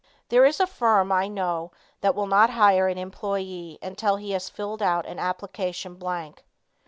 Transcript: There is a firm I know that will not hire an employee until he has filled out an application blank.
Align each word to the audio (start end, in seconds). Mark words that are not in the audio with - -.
There 0.29 0.45
is 0.45 0.59
a 0.59 0.65
firm 0.65 1.11
I 1.11 1.27
know 1.27 1.71
that 1.99 2.15
will 2.15 2.25
not 2.25 2.49
hire 2.49 2.87
an 2.87 2.97
employee 2.97 3.77
until 3.83 4.15
he 4.15 4.31
has 4.31 4.49
filled 4.49 4.81
out 4.81 5.05
an 5.05 5.19
application 5.19 5.93
blank. 5.93 6.43